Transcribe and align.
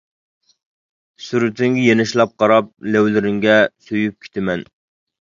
-سۈرىتىڭگە 1.25 1.85
يېنىشلاپ 1.89 2.35
قاراپ، 2.41 2.75
لەۋلىرىڭگە 2.97 3.63
سۆيۈپ 3.89 4.21
كېتىمەن. 4.27 4.71